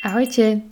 [0.00, 0.64] Ahojte,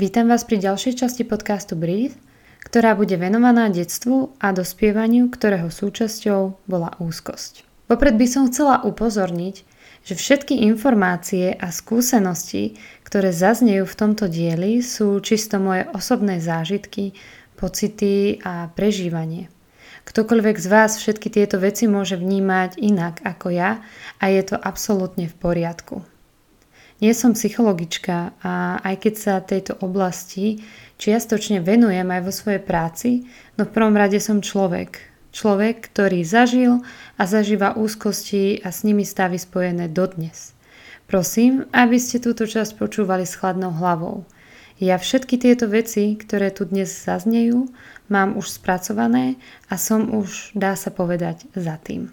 [0.00, 2.16] vítam vás pri ďalšej časti podcastu Breathe,
[2.64, 7.68] ktorá bude venovaná detstvu a dospievaniu, ktorého súčasťou bola úzkosť.
[7.92, 9.68] Popred by som chcela upozorniť,
[10.00, 17.12] že všetky informácie a skúsenosti, ktoré zaznejú v tomto dieli, sú čisto moje osobné zážitky,
[17.60, 19.52] pocity a prežívanie.
[20.08, 23.84] Ktokoľvek z vás všetky tieto veci môže vnímať inak ako ja
[24.16, 26.00] a je to absolútne v poriadku.
[27.00, 30.60] Nie som psychologička a aj keď sa tejto oblasti
[31.00, 33.24] čiastočne venujem aj vo svojej práci,
[33.56, 35.00] no v prvom rade som človek.
[35.32, 36.84] Človek, ktorý zažil
[37.16, 40.52] a zažíva úzkosti a s nimi stavy spojené dodnes.
[41.08, 44.28] Prosím, aby ste túto časť počúvali s chladnou hlavou.
[44.76, 47.68] Ja všetky tieto veci, ktoré tu dnes zaznejú,
[48.12, 49.40] mám už spracované
[49.72, 52.12] a som už, dá sa povedať, za tým.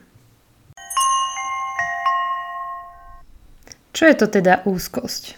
[3.98, 5.34] Čo je to teda úzkosť?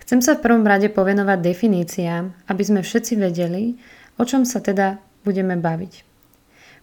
[0.00, 3.76] Chcem sa v prvom rade povenovať definíciám, aby sme všetci vedeli,
[4.16, 6.00] o čom sa teda budeme baviť.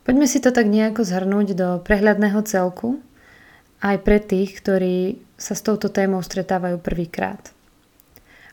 [0.06, 3.02] Poďme si to tak nejako zhrnúť do prehľadného celku,
[3.82, 7.50] aj pre tých, ktorí sa s touto témou stretávajú prvýkrát.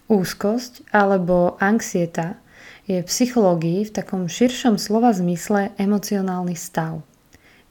[0.09, 2.41] Úzkosť alebo anxieta
[2.89, 7.05] je v psychológii v takom širšom slova zmysle emocionálny stav.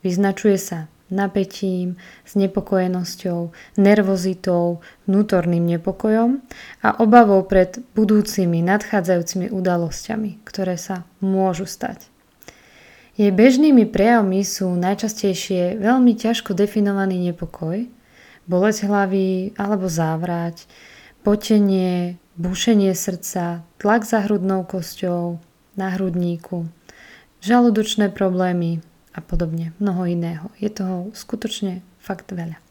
[0.05, 1.95] Vyznačuje sa napätím,
[2.27, 6.43] znepokojenosťou, nervozitou, vnútorným nepokojom
[6.83, 12.07] a obavou pred budúcimi nadchádzajúcimi udalosťami, ktoré sa môžu stať.
[13.17, 17.89] Jej bežnými prejavmi sú najčastejšie veľmi ťažko definovaný nepokoj,
[18.45, 20.69] bolesť hlavy alebo závrať,
[21.25, 25.41] potenie, bušenie srdca, tlak za hrudnou kosťou,
[25.77, 26.69] na hrudníku,
[27.41, 28.85] žalúdočné problémy,
[29.17, 30.53] a podobne, mnoho iného.
[30.61, 32.61] Je toho skutočne fakt veľa.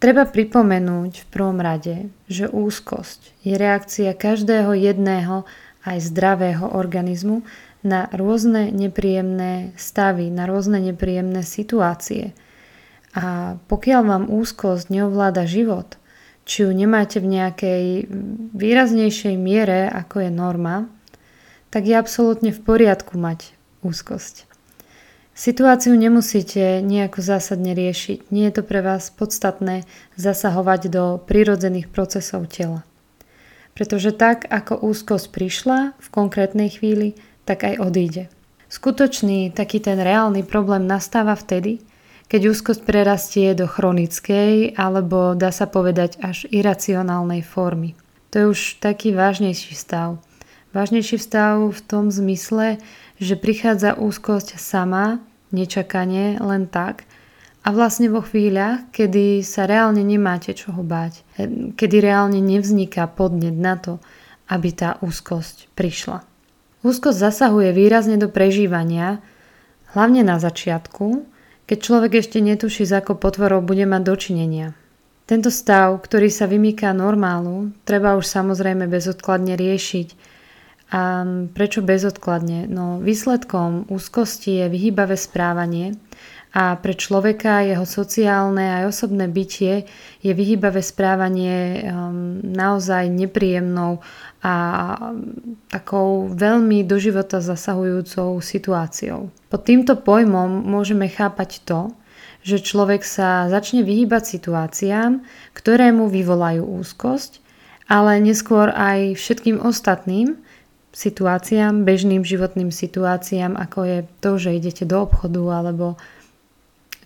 [0.00, 5.44] Treba pripomenúť v prvom rade, že úzkosť je reakcia každého jedného
[5.84, 7.44] aj zdravého organizmu
[7.82, 12.34] na rôzne nepríjemné stavy, na rôzne nepríjemné situácie.
[13.14, 15.98] A pokiaľ vám úzkosť neovláda život,
[16.48, 17.84] či ju nemáte v nejakej
[18.56, 20.88] výraznejšej miere, ako je norma,
[21.68, 23.52] tak je absolútne v poriadku mať
[23.84, 24.47] úzkosť.
[25.38, 28.34] Situáciu nemusíte nejako zásadne riešiť.
[28.34, 29.86] Nie je to pre vás podstatné
[30.18, 32.82] zasahovať do prirodzených procesov tela.
[33.70, 37.14] Pretože tak, ako úzkosť prišla v konkrétnej chvíli,
[37.46, 38.26] tak aj odíde.
[38.66, 41.86] Skutočný, taký ten reálny problém nastáva vtedy,
[42.26, 47.94] keď úzkosť prerastie do chronickej alebo dá sa povedať až iracionálnej formy.
[48.34, 50.18] To je už taký vážnejší stav.
[50.74, 52.82] Vážnejší stav v tom zmysle,
[53.18, 57.04] že prichádza úzkosť sama nečakanie, len tak.
[57.66, 61.20] A vlastne vo chvíľach, kedy sa reálne nemáte čoho báť,
[61.76, 64.00] kedy reálne nevzniká podnet na to,
[64.48, 66.24] aby tá úzkosť prišla.
[66.86, 69.20] Úzkosť zasahuje výrazne do prežívania,
[69.92, 71.26] hlavne na začiatku,
[71.68, 74.72] keď človek ešte netuší, s akou potvorou bude mať dočinenia.
[75.28, 80.37] Tento stav, ktorý sa vymýka normálu, treba už samozrejme bezodkladne riešiť
[80.88, 82.64] a prečo bezodkladne?
[82.68, 86.00] No výsledkom úzkosti je vyhýbavé správanie
[86.56, 89.84] a pre človeka jeho sociálne aj osobné bytie
[90.24, 94.00] je vyhýbavé správanie um, naozaj nepríjemnou
[94.40, 94.54] a
[95.68, 99.28] takou veľmi do života zasahujúcou situáciou.
[99.52, 101.92] Pod týmto pojmom môžeme chápať to,
[102.40, 105.20] že človek sa začne vyhýbať situáciám,
[105.52, 107.44] ktoré mu vyvolajú úzkosť,
[107.92, 110.38] ale neskôr aj všetkým ostatným,
[110.92, 116.00] situáciám, bežným životným situáciám, ako je to, že idete do obchodu alebo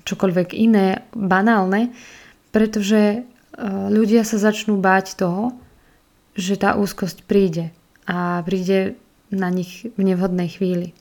[0.06, 1.94] čokoľvek iné banálne,
[2.50, 3.18] pretože e,
[3.90, 5.54] ľudia sa začnú báť toho,
[6.34, 7.70] že tá úzkosť príde
[8.08, 8.96] a príde
[9.30, 10.96] na nich v nevhodnej chvíli.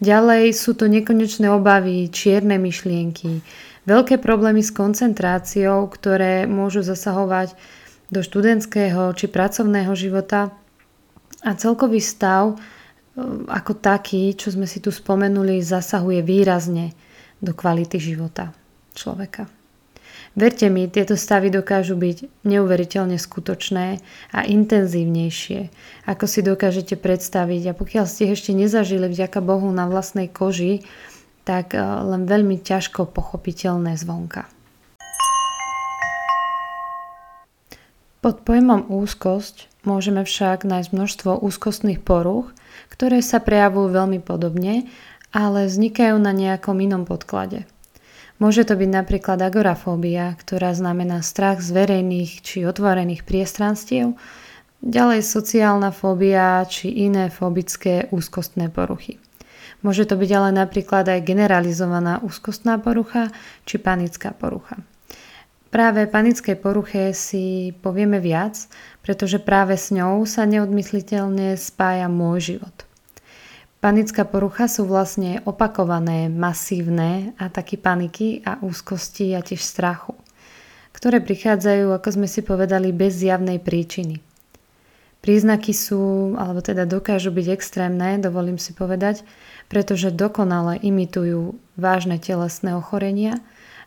[0.00, 3.44] Ďalej sú to nekonečné obavy, čierne myšlienky,
[3.84, 7.52] veľké problémy s koncentráciou, ktoré môžu zasahovať
[8.10, 10.50] do študentského či pracovného života
[11.40, 12.56] a celkový stav e,
[13.48, 16.92] ako taký, čo sme si tu spomenuli, zasahuje výrazne
[17.40, 18.52] do kvality života
[18.92, 19.48] človeka.
[20.38, 23.98] Verte mi, tieto stavy dokážu byť neuveriteľne skutočné
[24.30, 25.60] a intenzívnejšie,
[26.06, 27.62] ako si dokážete predstaviť.
[27.70, 30.86] A pokiaľ ste ešte nezažili vďaka Bohu na vlastnej koži,
[31.42, 34.46] tak e, len veľmi ťažko pochopiteľné zvonka.
[38.20, 42.52] Pod pojmom úzkosť Môžeme však nájsť množstvo úzkostných poruch,
[42.92, 44.88] ktoré sa prejavujú veľmi podobne,
[45.32, 47.64] ale vznikajú na nejakom inom podklade.
[48.40, 54.16] Môže to byť napríklad agorafóbia, ktorá znamená strach z verejných či otvorených priestranstiev,
[54.80, 59.20] Ďalej sociálna fóbia či iné fobické úzkostné poruchy.
[59.84, 63.28] Môže to byť ale napríklad aj generalizovaná úzkostná porucha
[63.68, 64.80] či panická porucha.
[65.70, 68.58] Práve panickej poruche si povieme viac,
[69.06, 72.76] pretože práve s ňou sa neodmysliteľne spája môj život.
[73.78, 80.12] Panická porucha sú vlastne opakované, masívne ataky paniky a úzkosti a tiež strachu,
[80.92, 84.20] ktoré prichádzajú, ako sme si povedali, bez zjavnej príčiny–
[85.20, 89.20] Príznaky sú, alebo teda dokážu byť extrémne, dovolím si povedať,
[89.68, 93.36] pretože dokonale imitujú vážne telesné ochorenia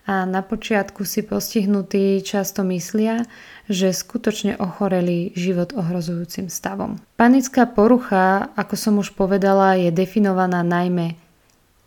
[0.03, 3.23] a na počiatku si postihnutí často myslia,
[3.71, 7.00] že skutočne ochoreli život ohrozujúcim stavom.
[7.15, 11.15] Panická porucha, ako som už povedala, je definovaná najmä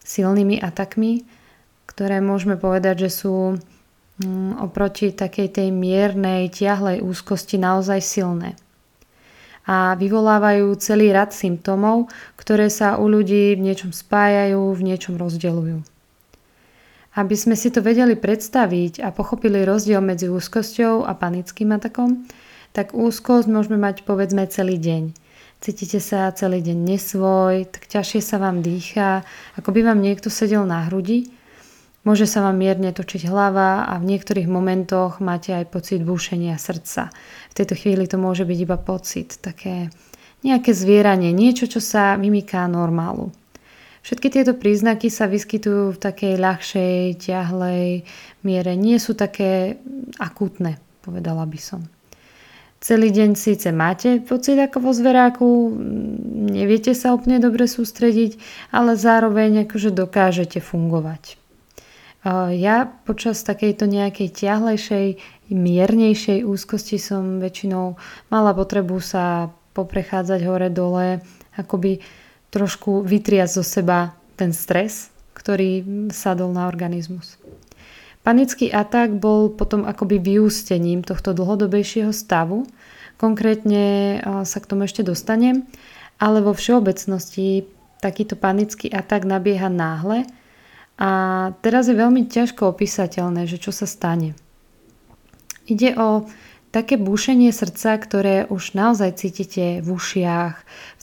[0.01, 1.29] silnými atakmi,
[1.85, 3.35] ktoré môžeme povedať, že sú
[4.25, 8.57] mm, oproti takej tej miernej, tiahlej úzkosti naozaj silné
[9.67, 12.07] a vyvolávajú celý rad symptómov,
[12.39, 15.96] ktoré sa u ľudí v niečom spájajú, v niečom rozdeľujú.
[17.17, 22.29] Aby sme si to vedeli predstaviť a pochopili rozdiel medzi úzkosťou a panickým atakom,
[22.77, 25.17] tak úzkosť môžeme mať povedzme celý deň.
[25.65, 29.25] Cítite sa celý deň nesvoj, tak ťažšie sa vám dýcha,
[29.57, 31.33] ako by vám niekto sedel na hrudi
[32.07, 37.11] Môže sa vám mierne točiť hlava a v niektorých momentoch máte aj pocit búšenia srdca.
[37.51, 39.91] V tejto chvíli to môže byť iba pocit, také
[40.47, 43.35] nejaké zvieranie, niečo, čo sa vymyká normálu.
[44.07, 48.07] Všetky tieto príznaky sa vyskytujú v takej ľahšej, ťahlej
[48.47, 48.79] miere.
[48.79, 49.83] Nie sú také
[50.23, 51.83] akútne, povedala by som.
[52.79, 55.75] Celý deň síce máte pocit ako vo zveráku,
[56.55, 58.39] neviete sa úplne dobre sústrediť,
[58.71, 61.35] ale zároveň akože dokážete fungovať.
[62.55, 65.07] Ja počas takejto nejakej ťahlejšej,
[65.51, 67.99] miernejšej úzkosti som väčšinou
[68.31, 71.27] mala potrebu sa poprechádzať hore-dole,
[71.59, 71.99] akoby
[72.57, 77.37] trošku vytriať zo seba ten stres, ktorý sadol na organizmus.
[78.25, 82.65] Panický atak bol potom akoby vyústením tohto dlhodobejšieho stavu.
[83.21, 85.69] Konkrétne sa k tomu ešte dostanem,
[86.17, 87.69] ale vo všeobecnosti
[88.01, 90.27] takýto panický atak nabieha náhle
[90.97, 91.11] a
[91.61, 94.33] teraz je veľmi ťažko opísateľné, že čo sa stane.
[95.69, 96.25] Ide o
[96.75, 100.55] také búšenie srdca, ktoré už naozaj cítite v ušiach,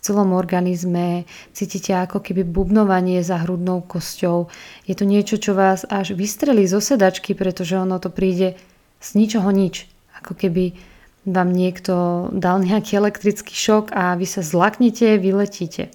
[0.03, 1.23] celom organizme,
[1.55, 4.51] cítite ako keby bubnovanie za hrudnou kosťou.
[4.83, 8.59] Je to niečo, čo vás až vystrelí zo sedačky, pretože ono to príde
[9.00, 9.88] z ničoho nič.
[10.19, 10.75] Ako keby
[11.23, 15.88] vám niekto dal nejaký elektrický šok a vy sa zlaknete, vyletíte.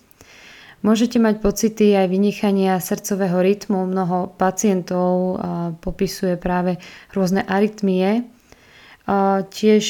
[0.81, 3.84] Môžete mať pocity aj vynechania srdcového rytmu.
[3.84, 5.37] Mnoho pacientov
[5.84, 6.81] popisuje práve
[7.12, 8.25] rôzne arytmie.
[9.49, 9.84] Tiež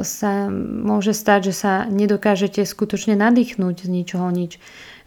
[0.00, 0.32] sa
[0.80, 4.56] môže stať, že sa nedokážete skutočne nadýchnúť z ničoho nič.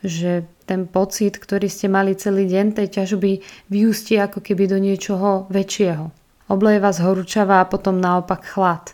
[0.05, 3.41] Že ten pocit, ktorý ste mali celý deň, tej ťažoby
[3.73, 6.13] vyústi ako keby do niečoho väčšieho.
[6.47, 8.93] Obleje vás horúčava a potom naopak chlad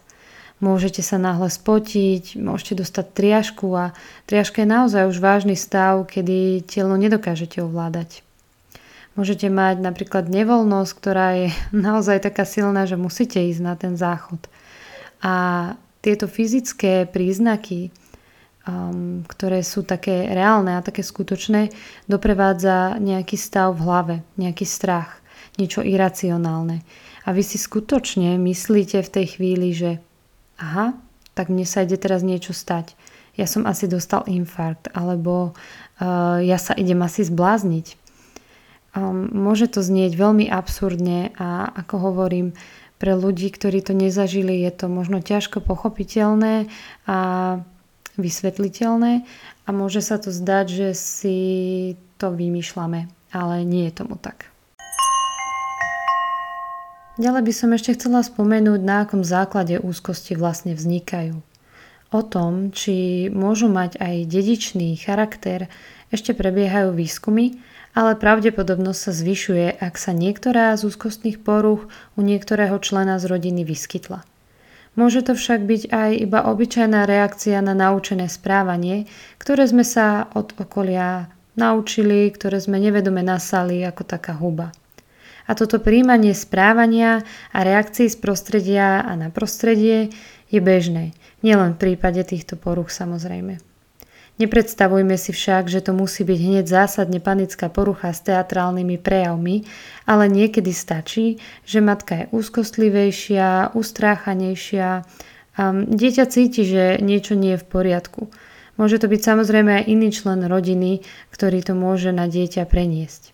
[0.66, 3.94] môžete sa náhle spotiť, môžete dostať triažku a
[4.26, 8.25] triažka je naozaj už vážny stav, kedy telo nedokážete ovládať.
[9.16, 14.44] Môžete mať napríklad nevoľnosť, ktorá je naozaj taká silná, že musíte ísť na ten záchod.
[15.24, 15.34] A
[16.04, 17.90] tieto fyzické príznaky,
[18.68, 21.74] um, ktoré sú také reálne a také skutočné,
[22.06, 25.18] doprevádza nejaký stav v hlave, nejaký strach,
[25.58, 26.86] niečo iracionálne.
[27.26, 29.98] A vy si skutočne myslíte v tej chvíli, že
[30.62, 30.94] aha,
[31.34, 32.94] tak mne sa ide teraz niečo stať.
[33.34, 38.05] Ja som asi dostal infarkt, alebo uh, ja sa idem asi zblázniť.
[38.96, 42.56] Um, môže to znieť veľmi absurdne a ako hovorím,
[42.96, 46.72] pre ľudí, ktorí to nezažili, je to možno ťažko pochopiteľné
[47.04, 47.20] a
[48.16, 49.28] vysvetliteľné
[49.68, 51.38] a môže sa to zdať, že si
[52.16, 54.48] to vymýšľame, ale nie je tomu tak.
[57.16, 61.40] Ďalej by som ešte chcela spomenúť, na akom základe úzkosti vlastne vznikajú.
[62.12, 65.68] O tom, či môžu mať aj dedičný charakter,
[66.12, 67.60] ešte prebiehajú výskumy,
[67.96, 73.64] ale pravdepodobnosť sa zvyšuje, ak sa niektorá z úzkostných poruch u niektorého člena z rodiny
[73.64, 74.28] vyskytla.
[75.00, 79.08] Môže to však byť aj iba obyčajná reakcia na naučené správanie,
[79.40, 84.76] ktoré sme sa od okolia naučili, ktoré sme nevedome nasali ako taká huba.
[85.46, 90.12] A toto príjmanie správania a reakcií z prostredia a na prostredie
[90.50, 93.65] je bežné, nielen v prípade týchto poruch samozrejme.
[94.36, 99.64] Nepredstavujme si však, že to musí byť hneď zásadne panická porucha s teatrálnymi prejavmi,
[100.04, 105.08] ale niekedy stačí, že matka je úzkostlivejšia, ustráchanejšia
[105.88, 108.28] dieťa cíti, že niečo nie je v poriadku.
[108.76, 113.32] Môže to byť samozrejme aj iný člen rodiny, ktorý to môže na dieťa preniesť.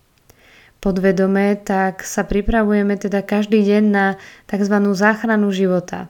[0.78, 4.06] Podvedome tak sa pripravujeme teda každý deň na
[4.46, 4.76] tzv.
[4.94, 6.06] záchranu života.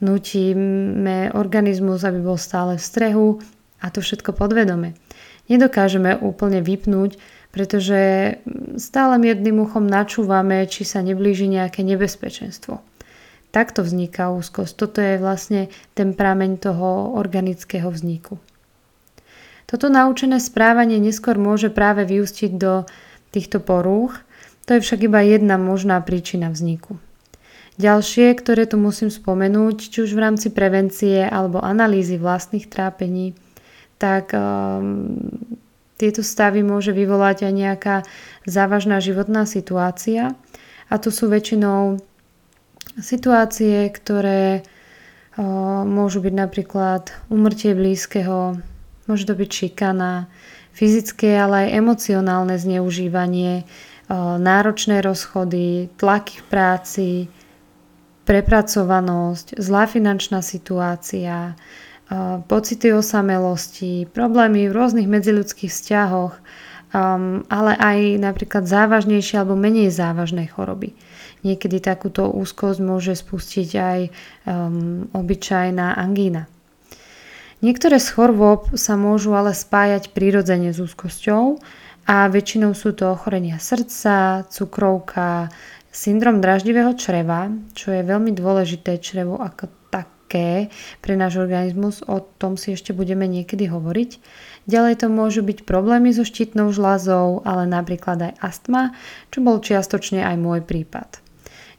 [0.00, 3.26] Nutíme organizmus, aby bol stále v strehu
[3.80, 4.94] a to všetko podvedome.
[5.50, 7.18] Nedokážeme úplne vypnúť,
[7.50, 7.98] pretože
[8.78, 12.78] stále miernym uchom načúvame, či sa neblíži nejaké nebezpečenstvo.
[13.50, 14.72] Takto vzniká úzkosť.
[14.78, 15.66] Toto je vlastne
[15.98, 18.38] ten prameň toho organického vzniku.
[19.66, 22.86] Toto naučené správanie neskôr môže práve vyústiť do
[23.34, 24.18] týchto porúch,
[24.66, 26.98] to je však iba jedna možná príčina vzniku.
[27.74, 33.34] Ďalšie, ktoré tu musím spomenúť, či už v rámci prevencie alebo analýzy vlastných trápení,
[34.00, 35.12] tak um,
[36.00, 37.96] tieto stavy môže vyvolať aj nejaká
[38.48, 40.32] závažná životná situácia.
[40.88, 42.00] A to sú väčšinou
[42.96, 44.64] situácie, ktoré
[45.36, 48.56] o, môžu byť napríklad umrtie blízkeho,
[49.04, 50.26] môže to byť šikana,
[50.72, 57.08] fyzické, ale aj emocionálne zneužívanie, o, náročné rozchody, tlaky v práci,
[58.24, 61.54] prepracovanosť, zlá finančná situácia,
[62.50, 66.34] pocity osamelosti, problémy v rôznych medziludských vzťahoch,
[66.90, 70.90] um, ale aj napríklad závažnejšie alebo menej závažné choroby.
[71.46, 74.00] Niekedy takúto úzkosť môže spustiť aj
[74.44, 76.50] um, obyčajná angína.
[77.60, 81.60] Niektoré z chorôb sa môžu ale spájať prirodzene s úzkosťou
[82.08, 85.52] a väčšinou sú to ochorenia srdca, cukrovka,
[85.92, 89.79] syndrom draždivého čreva, čo je veľmi dôležité črevo ako
[90.30, 90.70] také
[91.02, 94.22] pre náš organizmus, o tom si ešte budeme niekedy hovoriť.
[94.70, 98.94] Ďalej to môžu byť problémy so štítnou žľazou, ale napríklad aj astma,
[99.34, 101.18] čo bol čiastočne aj môj prípad.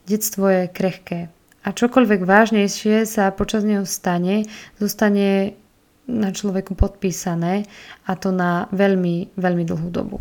[0.03, 1.31] Detstvo je krehké
[1.63, 4.43] a čokoľvek vážnejšie sa počas neho stane,
[4.75, 5.55] zostane
[6.11, 7.63] na človeku podpísané
[8.03, 10.19] a to na veľmi, veľmi dlhú dobu.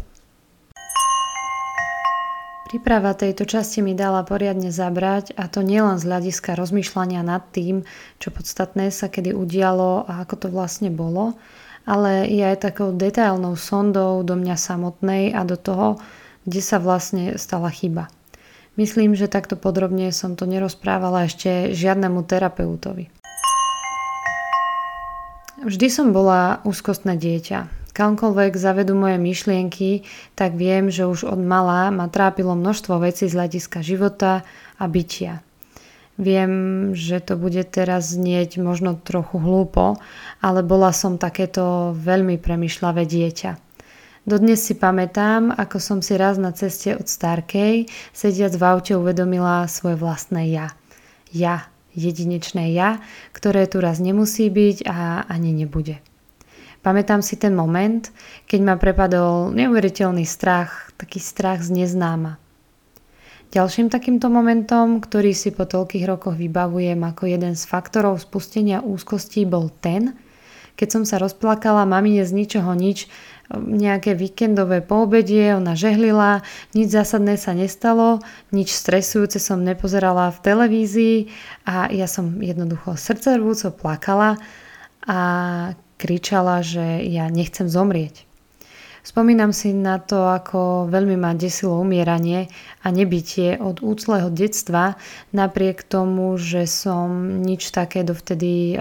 [2.70, 7.82] Príprava tejto časti mi dala poriadne zabrať a to nielen z hľadiska rozmýšľania nad tým,
[8.22, 11.34] čo podstatné sa kedy udialo a ako to vlastne bolo,
[11.82, 15.98] ale je aj takou detailnou sondou do mňa samotnej a do toho,
[16.46, 18.06] kde sa vlastne stala chyba.
[18.78, 23.10] Myslím, že takto podrobne som to nerozprávala ešte žiadnemu terapeutovi.
[25.66, 27.79] Vždy som bola úzkostné dieťa.
[28.00, 33.36] Kamkoľvek zavedú moje myšlienky, tak viem, že už od malá ma trápilo množstvo vecí z
[33.36, 34.40] hľadiska života
[34.80, 35.44] a bytia.
[36.16, 36.52] Viem,
[36.96, 40.00] že to bude teraz znieť možno trochu hlúpo,
[40.40, 43.60] ale bola som takéto veľmi premyšľavé dieťa.
[44.24, 47.84] Dodnes si pamätám, ako som si raz na ceste od Starkej,
[48.16, 50.72] sediac v aute, uvedomila svoje vlastné ja.
[51.36, 53.04] Ja, jedinečné ja,
[53.36, 56.00] ktoré tu raz nemusí byť a ani nebude.
[56.80, 58.08] Pamätám si ten moment,
[58.48, 62.40] keď ma prepadol neuveriteľný strach, taký strach z neznáma.
[63.50, 69.42] Ďalším takýmto momentom, ktorý si po toľkých rokoch vybavujem ako jeden z faktorov spustenia úzkostí,
[69.42, 70.14] bol ten,
[70.78, 73.10] keď som sa rozplakala mamine z ničoho nič
[73.52, 78.22] nejaké víkendové poobedie, ona žehlila, nič zásadné sa nestalo,
[78.54, 81.18] nič stresujúce som nepozerala v televízii
[81.66, 84.38] a ja som jednoducho srdcervúco plakala
[85.04, 85.18] a
[86.00, 88.24] kričala, že ja nechcem zomrieť.
[89.00, 92.52] Spomínam si na to, ako veľmi ma desilo umieranie
[92.84, 95.00] a nebytie od úcleho detstva,
[95.32, 98.80] napriek tomu, že som nič také dovtedy eh,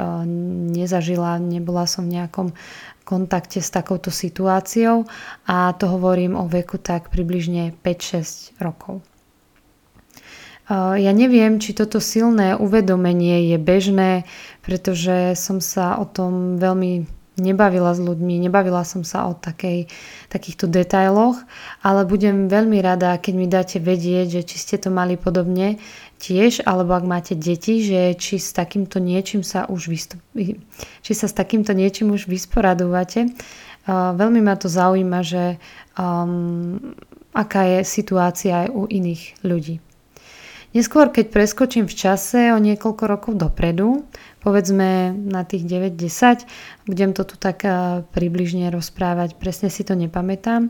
[0.75, 2.51] nezažila, nebola som v nejakom
[3.07, 5.07] kontakte s takouto situáciou
[5.49, 9.01] a to hovorím o veku tak približne 5-6 rokov.
[10.69, 14.29] Ja neviem, či toto silné uvedomenie je bežné,
[14.61, 17.09] pretože som sa o tom veľmi
[17.41, 19.89] nebavila s ľuďmi, nebavila som sa o takej,
[20.29, 21.39] takýchto detailoch,
[21.81, 25.79] ale budem veľmi rada, keď mi dáte vedieť, že či ste to mali podobne
[26.19, 30.21] tiež, alebo ak máte deti, že či s takýmto niečím sa už vystup,
[31.01, 33.31] či sa s takýmto niečím už vysporadúvate.
[33.89, 35.57] Uh, veľmi ma to zaujíma, že
[35.95, 36.77] um,
[37.31, 39.79] aká je situácia aj u iných ľudí.
[40.69, 44.05] Neskôr, keď preskočím v čase o niekoľko rokov dopredu,
[44.45, 46.45] povedzme na tých 9-10,
[46.85, 50.69] budem to tu tak uh, približne rozprávať, presne si to nepamätám,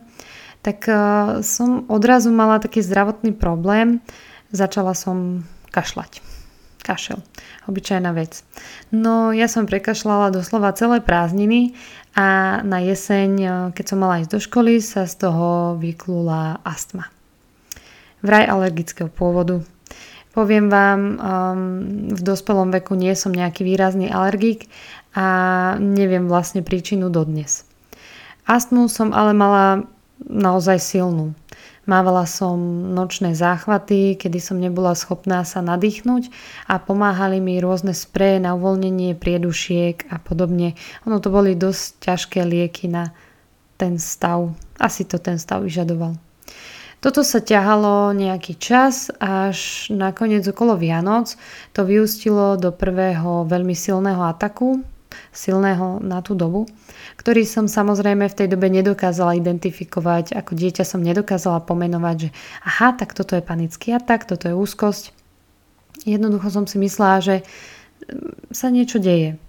[0.63, 3.99] tak uh, som odrazu mala taký zdravotný problém,
[4.55, 5.43] začala som
[5.75, 6.23] kašľať.
[6.79, 7.19] Kašel.
[7.67, 8.41] Obyčajná vec.
[8.89, 11.75] No ja som prekašľala doslova celé prázdniny
[12.17, 17.11] a na jeseň, e, keď som mala ísť do školy, sa z toho vyklula astma.
[18.25, 19.61] Vraj alergického pôvodu.
[20.29, 21.17] Poviem vám, um,
[22.13, 24.69] v dospelom veku nie som nejaký výrazný alergik
[25.17, 25.25] a
[25.81, 27.65] neviem vlastne príčinu dodnes.
[28.45, 29.89] Astmu som ale mala
[30.21, 31.33] naozaj silnú.
[31.89, 32.61] Mávala som
[32.93, 36.29] nočné záchvaty, kedy som nebola schopná sa nadýchnuť
[36.69, 40.77] a pomáhali mi rôzne spreje na uvoľnenie priedušiek a podobne.
[41.09, 43.09] Ono to boli dosť ťažké lieky na
[43.81, 44.53] ten stav.
[44.77, 46.28] Asi to ten stav vyžadoval.
[46.99, 51.31] Toto sa ťahalo nejaký čas, až nakoniec okolo Vianoc
[51.71, 54.83] to vyústilo do prvého veľmi silného ataku,
[55.31, 56.67] silného na tú dobu,
[57.15, 62.29] ktorý som samozrejme v tej dobe nedokázala identifikovať, ako dieťa som nedokázala pomenovať, že
[62.67, 65.15] aha, tak toto je panický atak, toto je úzkosť.
[66.03, 67.35] Jednoducho som si myslela, že
[68.51, 69.39] sa niečo deje.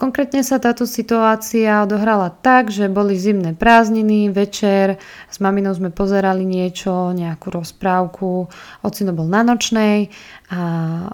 [0.00, 4.96] Konkrétne sa táto situácia odohrala tak, že boli zimné prázdniny, večer,
[5.28, 8.48] s maminou sme pozerali niečo, nejakú rozprávku,
[8.80, 10.08] ocino bol na nočnej
[10.48, 10.60] a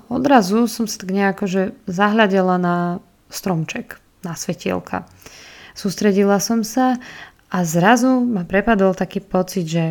[0.07, 2.76] odrazu som sa tak nejako že zahľadela na
[3.26, 5.02] stromček, na svetielka.
[5.75, 7.02] Sústredila som sa
[7.50, 9.85] a zrazu ma prepadol taký pocit, že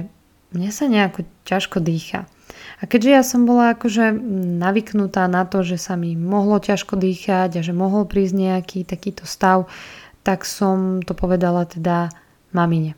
[0.56, 2.32] mne sa nejako ťažko dýcha.
[2.80, 4.16] A keďže ja som bola akože
[4.62, 9.28] navyknutá na to, že sa mi mohlo ťažko dýchať a že mohol prísť nejaký takýto
[9.28, 9.68] stav,
[10.24, 12.14] tak som to povedala teda
[12.56, 12.96] mamine.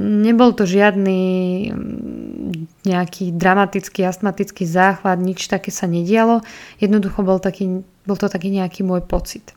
[0.00, 1.20] Nebol to žiadny
[1.68, 6.40] mm, nejaký dramatický astmatický záchvat, nič také sa nedialo.
[6.80, 9.52] Jednoducho bol, taký, bol to taký nejaký môj pocit.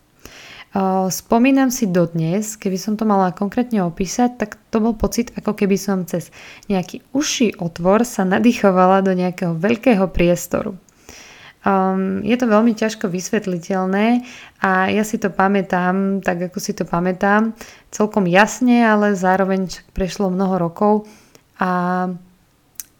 [1.13, 5.77] Spomínam si dodnes, keby som to mala konkrétne opísať, tak to bol pocit, ako keby
[5.77, 6.33] som cez
[6.65, 10.73] nejaký uší otvor sa nadýchovala do nejakého veľkého priestoru.
[11.63, 14.25] Um, je to veľmi ťažko vysvetliteľné
[14.65, 17.55] a ja si to pamätám, tak ako si to pamätám,
[17.93, 21.05] celkom jasne, ale zároveň prešlo mnoho rokov
[21.61, 22.09] a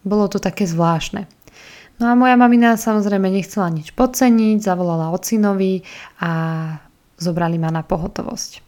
[0.06, 1.26] bolo to také zvláštne.
[1.98, 5.84] No a moja mamina samozrejme nechcela nič podceniť, zavolala ocinovi
[6.22, 6.30] a
[7.18, 8.64] zobrali ma na pohotovosť.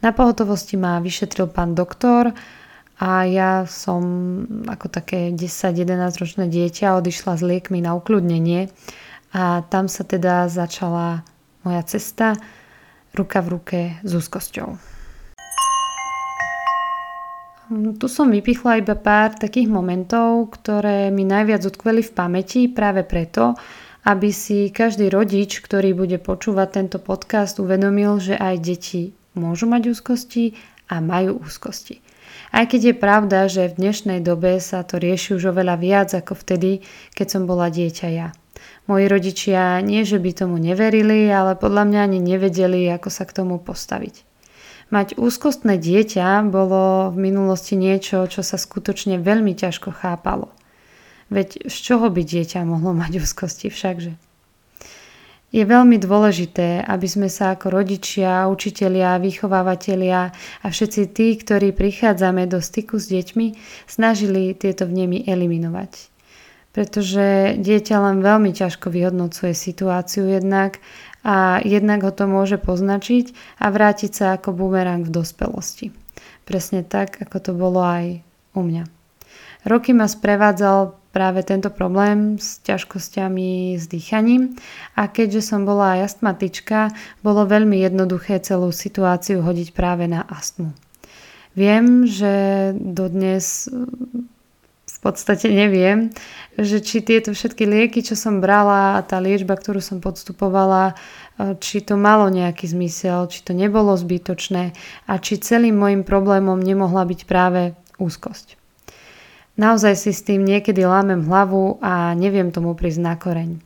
[0.00, 2.32] Na pohotovosti ma vyšetril pán doktor
[3.00, 4.02] a ja som
[4.64, 8.72] ako také 10-11 ročné dieťa odišla s liekmi na ukľudnenie
[9.36, 11.22] a tam sa teda začala
[11.64, 12.36] moja cesta
[13.12, 14.68] ruka v ruke s úzkosťou.
[17.70, 23.54] Tu som vypichla iba pár takých momentov, ktoré mi najviac utkveli v pamäti práve preto,
[24.06, 29.02] aby si každý rodič, ktorý bude počúvať tento podcast, uvedomil, že aj deti
[29.36, 30.56] môžu mať úzkosti
[30.88, 32.00] a majú úzkosti.
[32.50, 36.34] Aj keď je pravda, že v dnešnej dobe sa to rieši už oveľa viac ako
[36.34, 36.82] vtedy,
[37.14, 38.34] keď som bola dieťa ja.
[38.90, 43.36] Moji rodičia nie, že by tomu neverili, ale podľa mňa ani nevedeli, ako sa k
[43.38, 44.26] tomu postaviť.
[44.90, 50.50] Mať úzkostné dieťa bolo v minulosti niečo, čo sa skutočne veľmi ťažko chápalo.
[51.30, 54.18] Veď z čoho by dieťa mohlo mať úzkosti všakže?
[55.50, 60.30] Je veľmi dôležité, aby sme sa ako rodičia, učitelia, vychovávateľia
[60.62, 63.58] a všetci tí, ktorí prichádzame do styku s deťmi,
[63.90, 66.06] snažili tieto vnemy eliminovať.
[66.70, 70.78] Pretože dieťa len veľmi ťažko vyhodnocuje situáciu jednak
[71.26, 75.90] a jednak ho to môže poznačiť a vrátiť sa ako bumerang v dospelosti.
[76.46, 78.22] Presne tak, ako to bolo aj
[78.54, 78.86] u mňa.
[79.66, 84.54] Roky ma sprevádzal práve tento problém s ťažkosťami s dýchaním
[84.94, 90.70] a keďže som bola aj astmatička, bolo veľmi jednoduché celú situáciu hodiť práve na astmu.
[91.58, 93.66] Viem, že dodnes
[94.90, 96.12] v podstate neviem,
[96.60, 100.92] že či tieto všetky lieky, čo som brala a tá liečba, ktorú som podstupovala,
[101.56, 104.76] či to malo nejaký zmysel, či to nebolo zbytočné
[105.08, 108.59] a či celým môjim problémom nemohla byť práve úzkosť.
[109.60, 113.60] Naozaj si s tým niekedy lámem hlavu a neviem tomu prísť na koreň.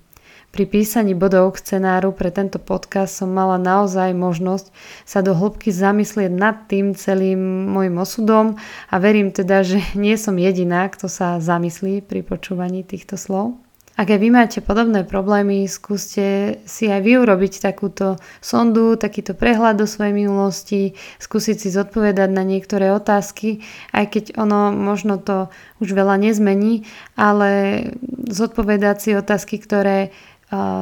[0.50, 4.74] Pri písaní bodov k scenáru pre tento podcast som mala naozaj možnosť
[5.06, 8.58] sa do hĺbky zamyslieť nad tým celým môjim osudom
[8.90, 13.63] a verím teda, že nie som jediná, kto sa zamyslí pri počúvaní týchto slov.
[13.94, 19.78] Ak aj vy máte podobné problémy, skúste si aj vy urobiť takúto sondu, takýto prehľad
[19.78, 23.62] do svojej minulosti, skúsiť si zodpovedať na niektoré otázky,
[23.94, 25.46] aj keď ono možno to
[25.78, 27.86] už veľa nezmení, ale
[28.26, 30.10] zodpovedať si otázky, ktoré,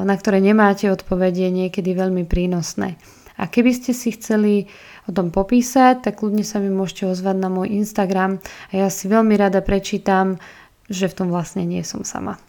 [0.09, 2.97] na ktoré nemáte odpovede, niekedy veľmi prínosné.
[3.37, 4.73] A keby ste si chceli
[5.05, 8.41] o tom popísať, tak ľudne sa mi môžete ozvať na môj Instagram
[8.73, 10.41] a ja si veľmi rada prečítam,
[10.89, 12.41] že v tom vlastne nie som sama.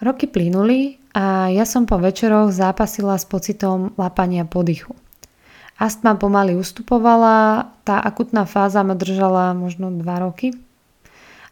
[0.00, 4.96] Roky plynuli a ja som po večeroch zápasila s pocitom lapania podychu.
[5.76, 10.56] Astma pomaly ustupovala, tá akutná fáza ma držala možno 2 roky.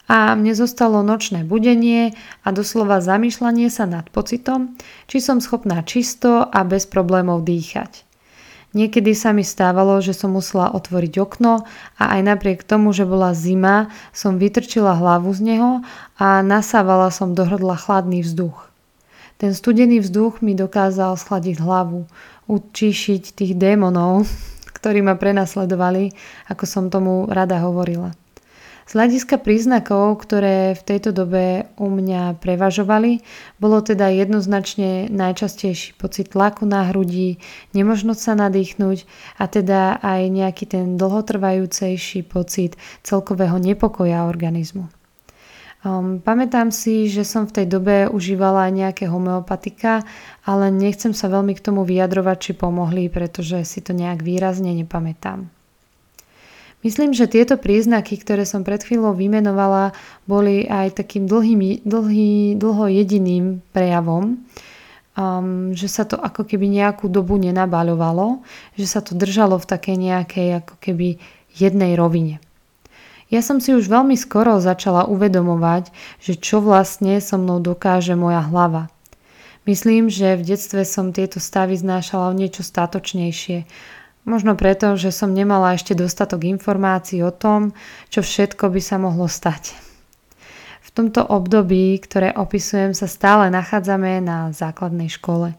[0.09, 6.49] a mne zostalo nočné budenie a doslova zamýšľanie sa nad pocitom, či som schopná čisto
[6.49, 8.08] a bez problémov dýchať.
[8.77, 11.65] Niekedy sa mi stávalo, že som musela otvoriť okno
[11.97, 15.73] a aj napriek tomu, že bola zima, som vytrčila hlavu z neho
[16.21, 18.69] a nasávala som do hrdla chladný vzduch.
[19.41, 22.05] Ten studený vzduch mi dokázal schladiť hlavu,
[22.45, 24.29] učišiť tých démonov,
[24.77, 26.13] ktorí ma prenasledovali,
[26.53, 28.13] ako som tomu rada hovorila.
[28.89, 33.21] Z hľadiska príznakov, ktoré v tejto dobe u mňa prevažovali,
[33.61, 37.37] bolo teda jednoznačne najčastejší pocit tlaku na hrudi,
[37.77, 39.05] nemožnosť sa nadýchnuť
[39.37, 44.89] a teda aj nejaký ten dlhotrvajúcejší pocit celkového nepokoja organizmu.
[45.85, 50.01] Um, pamätám si, že som v tej dobe užívala aj nejaké homeopatika,
[50.49, 55.58] ale nechcem sa veľmi k tomu vyjadrovať, či pomohli, pretože si to nejak výrazne nepamätám.
[56.87, 59.99] Myslím, že tieto príznaky, ktoré som pred chvíľou vymenovala,
[60.31, 64.39] boli aj takým dlhým, dlhý, dlho jediným prejavom,
[65.19, 68.47] um, že sa to ako keby nejakú dobu nenabaľovalo,
[68.79, 71.09] že sa to držalo v takej nejakej ako keby
[71.59, 72.39] jednej rovine.
[73.29, 75.91] Ja som si už veľmi skoro začala uvedomovať,
[76.23, 78.89] že čo vlastne so mnou dokáže moja hlava.
[79.69, 83.69] Myslím, že v detstve som tieto stavy znášala o niečo statočnejšie
[84.29, 87.73] Možno preto, že som nemala ešte dostatok informácií o tom,
[88.13, 89.73] čo všetko by sa mohlo stať.
[90.85, 95.57] V tomto období, ktoré opisujem, sa stále nachádzame na základnej škole.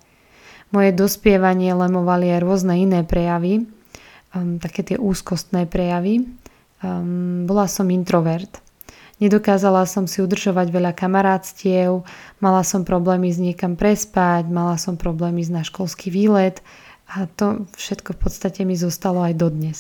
[0.70, 3.66] Moje dospievanie lemovali aj rôzne iné prejavy,
[4.38, 6.30] um, také tie úzkostné prejavy.
[6.86, 8.62] Um, bola som introvert.
[9.18, 12.06] Nedokázala som si udržovať veľa kamarátstiev,
[12.38, 16.62] mala som problémy s niekam prespať, mala som problémy na školský výlet,
[17.10, 19.80] a to všetko v podstate mi zostalo aj dodnes.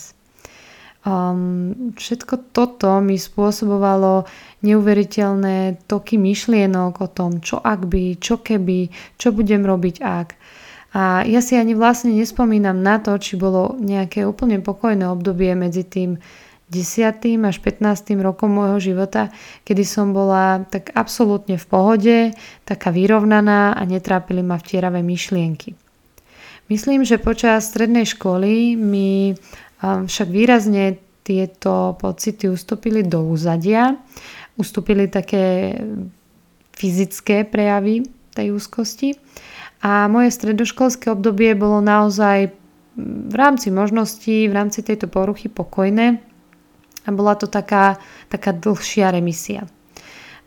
[0.99, 4.27] Um, všetko toto mi spôsobovalo
[4.67, 10.29] neuveriteľné toky myšlienok o tom, čo ak by, čo keby, čo budem robiť ak.
[10.89, 15.85] A ja si ani vlastne nespomínam na to, či bolo nejaké úplne pokojné obdobie medzi
[15.85, 16.19] tým
[16.69, 17.47] 10.
[17.47, 18.19] až 15.
[18.19, 19.31] rokom môjho života,
[19.63, 22.17] kedy som bola tak absolútne v pohode,
[22.67, 25.88] taká vyrovnaná a netrápili ma vtieravé myšlienky.
[26.69, 29.33] Myslím, že počas strednej školy mi
[29.81, 33.97] však výrazne tieto pocity ustúpili do úzadia.
[34.53, 35.73] Ustúpili také
[36.77, 38.05] fyzické prejavy
[38.37, 39.17] tej úzkosti.
[39.81, 42.53] A moje stredoškolské obdobie bolo naozaj
[43.29, 46.21] v rámci možností, v rámci tejto poruchy pokojné.
[47.07, 47.97] A bola to taká,
[48.29, 49.65] taká dlhšia remisia.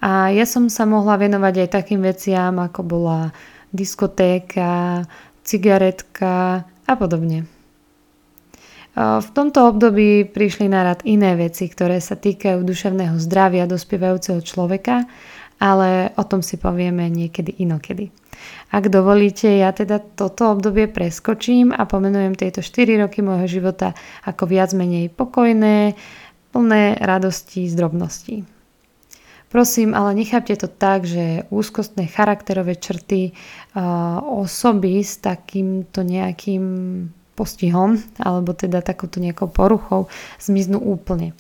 [0.03, 3.33] A ja som sa mohla venovať aj takým veciam, ako bola
[3.73, 5.03] diskotéka,
[5.45, 7.47] cigaretka a podobne.
[8.99, 15.09] V tomto období prišli na rad iné veci, ktoré sa týkajú duševného zdravia dospievajúceho človeka,
[15.57, 18.13] ale o tom si povieme niekedy inokedy.
[18.69, 24.45] Ak dovolíte, ja teda toto obdobie preskočím a pomenujem tieto 4 roky môjho života ako
[24.51, 25.97] viac menej pokojné,
[26.53, 28.37] plné radosti z drobností.
[29.53, 33.37] Prosím, ale nechápte to tak, že úzkostné charakterové črty
[33.75, 36.65] osoby s takýmto nejakým
[37.33, 41.33] postihom alebo teda takouto nejakou poruchou zmiznú úplne.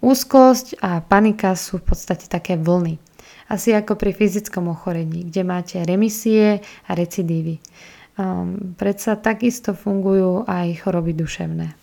[0.00, 2.96] Úzkosť a panika sú v podstate také vlny.
[3.52, 7.60] Asi ako pri fyzickom ochorení, kde máte remisie a recidívy.
[8.16, 11.76] Um, predsa takisto fungujú aj choroby duševné.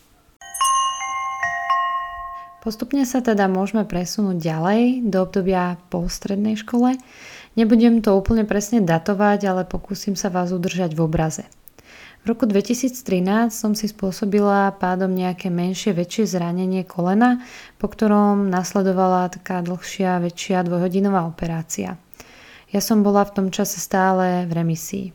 [2.61, 6.93] Postupne sa teda môžeme presunúť ďalej do obdobia po strednej škole.
[7.59, 11.43] Nebudem to úplne presne datovať, ale pokúsim sa vás udržať v obraze.
[12.21, 17.41] V roku 2013 som si spôsobila pádom nejaké menšie, väčšie zranenie kolena,
[17.81, 21.97] po ktorom nasledovala taká dlhšia, väčšia dvojhodinová operácia.
[22.69, 25.07] Ja som bola v tom čase stále v remisii.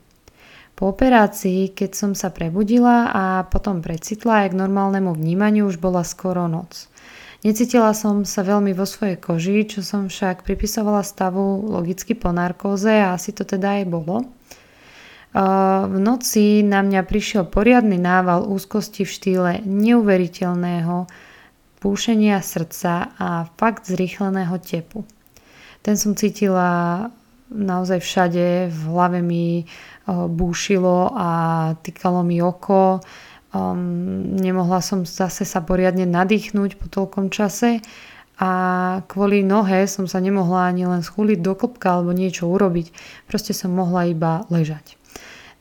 [0.77, 6.05] Po operácii, keď som sa prebudila a potom precitla aj k normálnemu vnímaniu, už bola
[6.05, 6.91] skoro noc.
[7.47, 12.91] Necítila som sa veľmi vo svojej koži, čo som však pripisovala stavu logicky po narkóze
[12.91, 14.27] a asi to teda aj bolo.
[15.87, 21.07] V noci na mňa prišiel poriadny nával úzkosti v štýle neuveriteľného
[21.79, 25.07] púšenia srdca a fakt zrýchleného tepu.
[25.87, 27.07] Ten som cítila
[27.47, 29.71] naozaj všade, v hlave mi
[30.11, 31.31] búšilo a
[31.79, 32.99] týkalo mi oko
[33.57, 37.81] Um, nemohla som zase sa poriadne nadýchnuť po toľkom čase
[38.37, 38.51] a
[39.09, 42.93] kvôli nohe som sa nemohla ani len schúliť do klopka alebo niečo urobiť.
[43.25, 45.01] Proste som mohla iba ležať.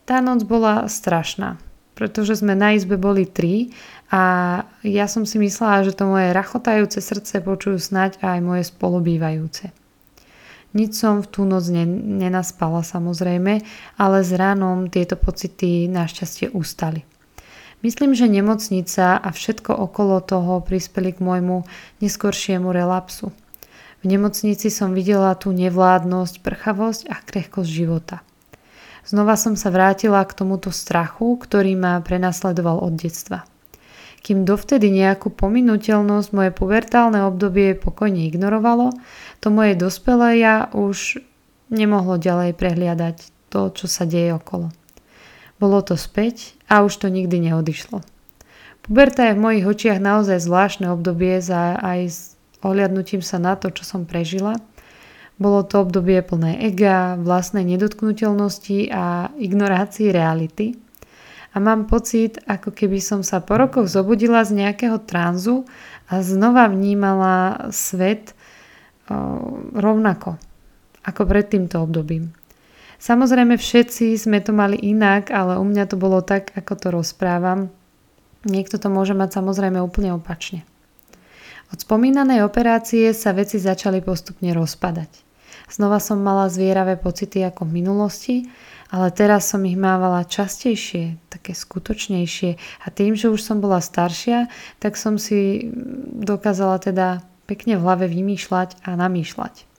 [0.03, 1.55] Tá noc bola strašná.
[1.95, 3.71] pretože sme na izbe boli tri
[4.12, 9.71] a ja som si myslela, že to moje rachotajúce srdce počujú snať aj moje spolubývajúce.
[10.75, 13.63] Nič som v tú noc nenaspala samozrejme,
[13.95, 17.08] ale s ránom tieto pocity našťastie ustali.
[17.85, 21.69] Myslím, že nemocnica a všetko okolo toho prispeli k môjmu
[22.01, 23.29] neskoršiemu relapsu.
[24.01, 28.25] V nemocnici som videla tú nevládnosť, prchavosť a krehkosť života.
[29.05, 33.45] Znova som sa vrátila k tomuto strachu, ktorý ma prenasledoval od detstva.
[34.25, 38.97] Kým dovtedy nejakú pominuteľnosť moje pubertálne obdobie pokojne ignorovalo,
[39.37, 41.21] to moje dospelé ja už
[41.69, 44.73] nemohlo ďalej prehliadať to, čo sa deje okolo.
[45.55, 48.03] Bolo to späť a už to nikdy neodišlo.
[48.85, 52.17] Puberta je v mojich očiach naozaj zvláštne obdobie za aj s
[52.61, 54.61] ohľadnutím sa na to, čo som prežila.
[55.35, 60.79] Bolo to obdobie plné ega, vlastnej nedotknutelnosti a ignorácii reality.
[61.55, 65.63] A mám pocit, ako keby som sa po rokoch zobudila z nejakého tranzu
[66.11, 68.35] a znova vnímala svet
[69.75, 70.35] rovnako
[71.05, 72.33] ako pred týmto obdobím.
[73.05, 77.69] Samozrejme všetci sme to mali inak, ale u mňa to bolo tak, ako to rozprávam.
[78.49, 80.65] Niekto to môže mať samozrejme úplne opačne.
[81.69, 85.21] Od spomínanej operácie sa veci začali postupne rozpadať.
[85.69, 88.35] Znova som mala zvieravé pocity ako v minulosti,
[88.89, 94.49] ale teraz som ich mávala častejšie, také skutočnejšie a tým, že už som bola staršia,
[94.81, 95.69] tak som si
[96.25, 99.74] dokázala teda pekne v hlave vymýšľať a namýšľať.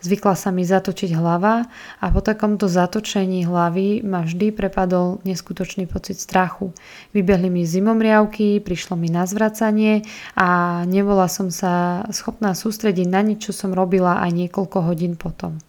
[0.00, 1.68] Zvykla sa mi zatočiť hlava
[2.00, 6.72] a po takomto zatočení hlavy ma vždy prepadol neskutočný pocit strachu.
[7.12, 10.08] Vybehli mi zimomriavky, prišlo mi na zvracanie
[10.40, 15.60] a nebola som sa schopná sústrediť na nič, čo som robila aj niekoľko hodín potom.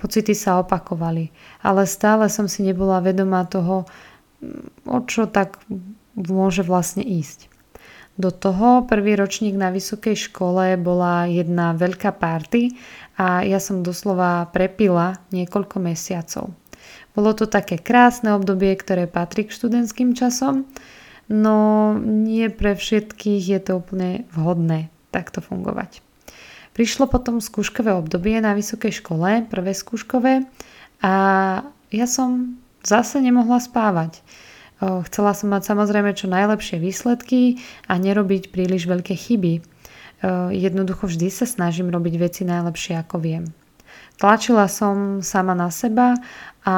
[0.00, 3.84] Pocity sa opakovali, ale stále som si nebola vedomá toho,
[4.88, 5.60] o čo tak
[6.16, 7.52] môže vlastne ísť.
[8.12, 12.76] Do toho prvý ročník na vysokej škole bola jedna veľká party
[13.18, 16.52] a ja som doslova prepila niekoľko mesiacov.
[17.12, 20.64] Bolo to také krásne obdobie, ktoré patrí k študentským časom,
[21.28, 21.56] no
[22.00, 26.00] nie pre všetkých je to úplne vhodné takto fungovať.
[26.72, 30.48] Prišlo potom skúškové obdobie na vysokej škole, prvé skúškové
[31.04, 31.14] a
[31.92, 34.24] ja som zase nemohla spávať.
[34.82, 39.62] Chcela som mať samozrejme čo najlepšie výsledky a nerobiť príliš veľké chyby.
[40.54, 43.44] Jednoducho vždy sa snažím robiť veci najlepšie ako viem.
[44.16, 46.14] Tlačila som sama na seba
[46.62, 46.76] a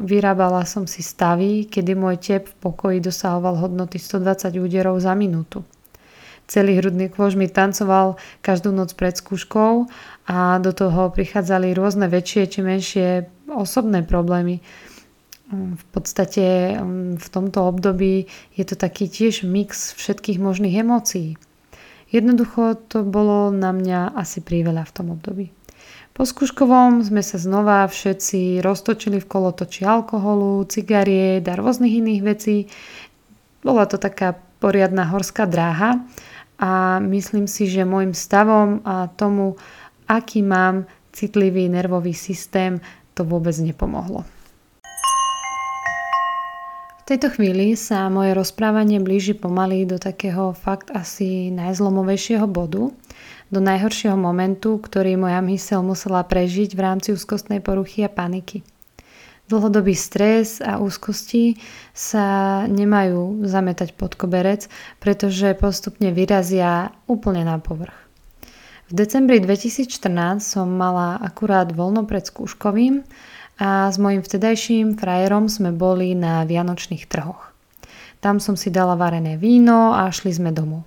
[0.00, 5.68] vyrábala som si stavy, kedy môj tep v pokoji dosahoval hodnoty 120 úderov za minútu.
[6.48, 9.84] Celý hrudný kôž mi tancoval každú noc pred skúškou
[10.32, 13.08] a do toho prichádzali rôzne väčšie či menšie
[13.52, 14.64] osobné problémy,
[15.52, 21.40] v podstate mm, v tomto období je to taký tiež mix všetkých možných emócií.
[22.08, 25.46] Jednoducho to bolo na mňa asi príveľa v tom období.
[26.16, 32.56] Po skúškovom sme sa znova všetci roztočili v kolotoči alkoholu, cigariet a rôznych iných vecí.
[33.62, 36.02] Bola to taká poriadna horská dráha
[36.58, 39.54] a myslím si, že môjim stavom a tomu,
[40.10, 42.82] aký mám citlivý nervový systém,
[43.14, 44.26] to vôbec nepomohlo
[47.08, 52.92] tejto chvíli sa moje rozprávanie blíži pomaly do takého fakt asi najzlomovejšieho bodu,
[53.48, 58.60] do najhoršieho momentu, ktorý moja mysel musela prežiť v rámci úzkostnej poruchy a paniky.
[59.48, 61.56] Dlhodobý stres a úzkosti
[61.96, 64.68] sa nemajú zametať pod koberec,
[65.00, 67.96] pretože postupne vyrazia úplne na povrch.
[68.88, 73.00] V decembri 2014 som mala akurát voľno pred skúškovým
[73.58, 77.50] a s mojim vtedajším frajerom sme boli na vianočných trhoch.
[78.22, 80.86] Tam som si dala varené víno a šli sme domov.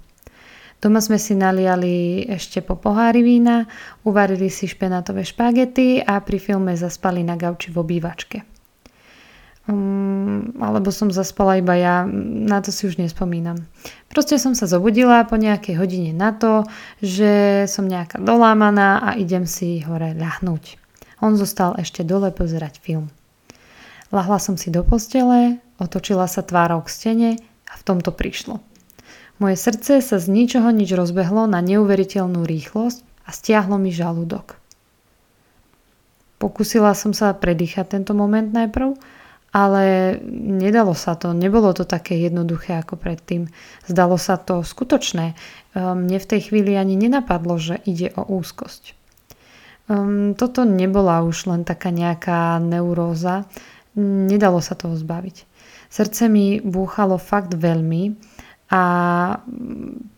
[0.81, 3.69] Doma sme si naliali ešte po pohári vína,
[4.01, 8.37] uvarili si špenátové špagety a pri filme zaspali na gauči v obývačke.
[9.69, 13.61] Um, alebo som zaspala iba ja, na to si už nespomínam.
[14.09, 16.65] Proste som sa zobudila po nejakej hodine na to,
[16.97, 20.80] že som nejaká dolámaná a idem si hore ľahnúť.
[21.21, 23.13] On zostal ešte dole pozerať film.
[24.11, 27.31] Lahla som si do postele, otočila sa tvárou k stene
[27.69, 28.59] a v tomto prišlo.
[29.39, 34.59] Moje srdce sa z ničoho nič rozbehlo na neuveriteľnú rýchlosť a stiahlo mi žalúdok.
[36.41, 38.97] Pokúsila som sa predýchať tento moment najprv,
[39.53, 43.51] ale nedalo sa to, nebolo to také jednoduché ako predtým.
[43.85, 45.37] Zdalo sa to skutočné.
[45.77, 48.97] Mne v tej chvíli ani nenapadlo, že ide o úzkosť.
[49.91, 53.43] Um, toto nebola už len taká nejaká neuróza,
[53.99, 55.43] nedalo sa toho zbaviť.
[55.91, 58.15] Srdce mi búchalo fakt veľmi
[58.71, 58.83] a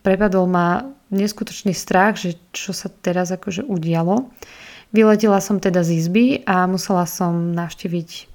[0.06, 4.30] prepadol ma neskutočný strach, že čo sa teraz akože udialo.
[4.94, 8.30] Vyletela som teda z izby a musela som navštíviť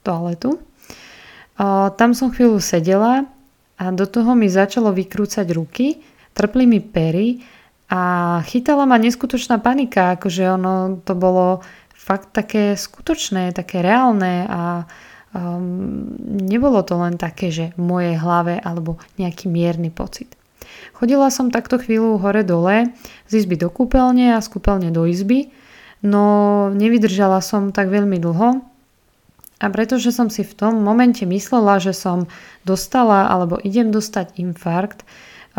[0.00, 0.56] toaletu.
[2.00, 3.28] Tam som chvíľu sedela
[3.76, 6.00] a do toho mi začalo vykrúcať ruky,
[6.32, 7.44] trpli mi pery
[7.88, 8.00] a
[8.44, 11.64] chytala ma neskutočná panika, akože ono to bolo
[11.96, 14.84] fakt také skutočné, také reálne a
[15.32, 16.04] um,
[16.48, 20.28] nebolo to len také, že v mojej hlave alebo nejaký mierny pocit.
[20.96, 22.92] Chodila som takto chvíľu hore-dole
[23.28, 25.48] z izby do kúpeľne a z kúpeľne do izby,
[26.04, 28.60] no nevydržala som tak veľmi dlho
[29.58, 32.30] a pretože som si v tom momente myslela, že som
[32.62, 35.02] dostala alebo idem dostať infarkt,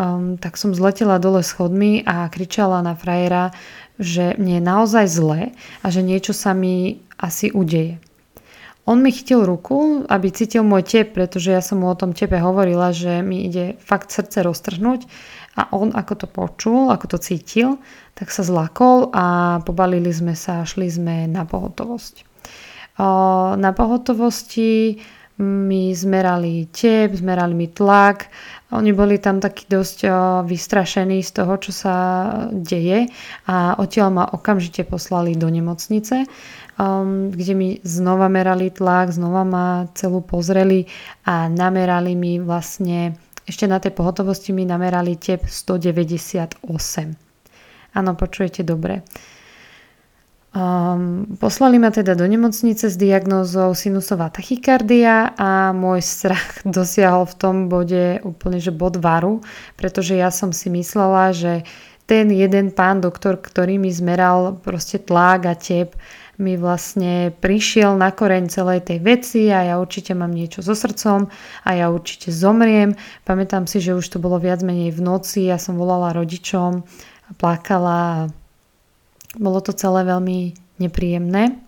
[0.00, 3.52] um, tak som zletela dole schodmi a kričala na frajera,
[4.00, 5.40] že mne je naozaj zle
[5.84, 8.00] a že niečo sa mi asi udeje.
[8.88, 12.40] On mi chytil ruku, aby cítil môj tep, pretože ja som mu o tom tepe
[12.40, 15.04] hovorila, že mi ide fakt srdce roztrhnúť
[15.60, 17.76] a on ako to počul, ako to cítil,
[18.16, 22.24] tak sa zlakol a pobalili sme sa a šli sme na pohotovosť.
[23.60, 24.98] Na pohotovosti
[25.40, 28.28] mi zmerali tep, zmerali mi tlak.
[28.70, 30.06] Oni boli tam takí dosť
[30.46, 31.94] vystrašení z toho, čo sa
[32.52, 33.08] deje
[33.48, 36.28] a odtiaľ ma okamžite poslali do nemocnice,
[36.78, 39.66] um, kde mi znova merali tlak, znova ma
[39.98, 40.86] celú pozreli
[41.26, 46.62] a namerali mi vlastne, ešte na tej pohotovosti mi namerali tep 198.
[47.90, 49.02] Áno, počujete dobre.
[50.50, 57.38] Um, poslali ma teda do nemocnice s diagnózou sinusová tachykardia a môj strach dosiahol v
[57.38, 59.46] tom bode úplne, že bod varu,
[59.78, 61.62] pretože ja som si myslela, že
[62.10, 65.94] ten jeden pán doktor, ktorý mi zmeral proste tlak a tep,
[66.40, 71.30] mi vlastne prišiel na koreň celej tej veci a ja určite mám niečo so srdcom
[71.62, 72.98] a ja určite zomriem.
[73.22, 76.82] Pamätám si, že už to bolo viac menej v noci, ja som volala rodičom
[77.38, 78.32] plakala
[79.38, 81.60] bolo to celé veľmi nepríjemné.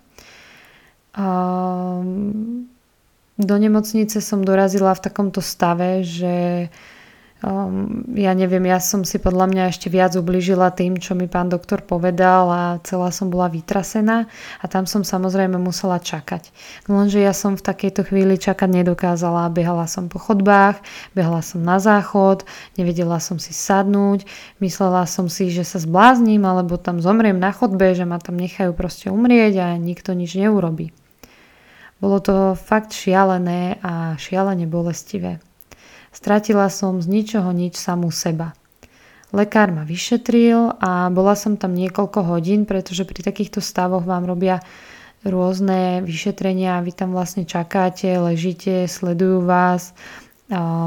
[3.33, 6.67] Do nemocnice som dorazila v takomto stave, že
[7.43, 11.51] Um, ja neviem, ja som si podľa mňa ešte viac ubližila tým, čo mi pán
[11.51, 16.55] doktor povedal a celá som bola vytrasená a tam som samozrejme musela čakať.
[16.87, 19.51] Lenže ja som v takejto chvíli čakať nedokázala.
[19.51, 20.79] Behala som po chodbách,
[21.11, 22.47] behala som na záchod,
[22.79, 24.23] nevedela som si sadnúť,
[24.63, 28.71] myslela som si, že sa zblázním alebo tam zomriem na chodbe, že ma tam nechajú
[28.71, 30.95] proste umrieť a nikto nič neurobí.
[31.99, 35.43] Bolo to fakt šialené a šialene bolestivé.
[36.13, 38.53] Stratila som z ničoho nič samú seba.
[39.33, 44.61] Lekár ma vyšetril a bola som tam niekoľko hodín, pretože pri takýchto stavoch vám robia
[45.25, 49.97] rôzne vyšetrenia vy tam vlastne čakáte, ležíte, sledujú vás,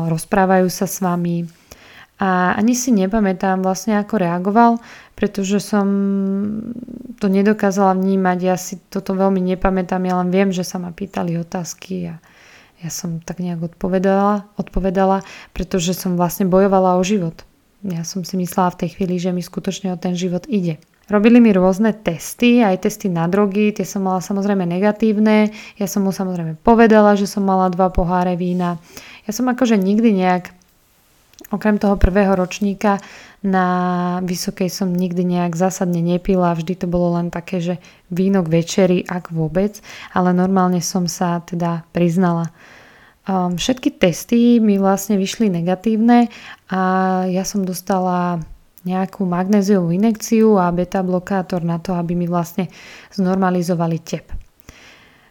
[0.06, 1.50] rozprávajú sa s vami.
[2.16, 4.80] A ani si nepamätám vlastne ako reagoval,
[5.18, 5.84] pretože som
[7.20, 8.38] to nedokázala vnímať.
[8.40, 12.22] Ja si toto veľmi nepamätám, ja len viem, že sa ma pýtali otázky a
[12.80, 15.24] ja som tak nejak odpovedala, odpovedala,
[15.56, 17.46] pretože som vlastne bojovala o život.
[17.86, 20.80] Ja som si myslela v tej chvíli, že mi skutočne o ten život ide.
[21.06, 25.54] Robili mi rôzne testy, aj testy na drogy, tie som mala samozrejme negatívne.
[25.78, 28.82] Ja som mu samozrejme povedala, že som mala dva poháre vína.
[29.22, 30.50] Ja som akože nikdy nejak,
[31.54, 32.98] okrem toho prvého ročníka,
[33.46, 33.66] na
[34.26, 37.74] Vysokej som nikdy nejak zásadne nepila, vždy to bolo len také, že
[38.10, 39.78] víno k večeri, ak vôbec,
[40.10, 42.50] ale normálne som sa teda priznala.
[43.26, 46.30] Um, všetky testy mi vlastne vyšli negatívne
[46.70, 46.80] a
[47.26, 48.38] ja som dostala
[48.86, 52.70] nejakú magnéziovú inekciu a beta blokátor na to, aby mi vlastne
[53.18, 54.35] znormalizovali tep.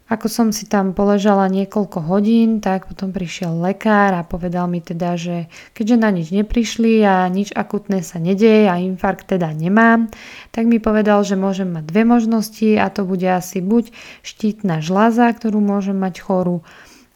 [0.05, 5.17] Ako som si tam poležala niekoľko hodín, tak potom prišiel lekár a povedal mi teda,
[5.17, 10.13] že keďže na nič neprišli a nič akutné sa nedeje a infarkt teda nemám,
[10.53, 13.89] tak mi povedal, že môžem mať dve možnosti a to bude asi buď
[14.21, 16.61] štítna žľaza, ktorú môžem mať chorú